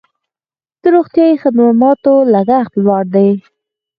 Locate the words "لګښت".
2.33-2.73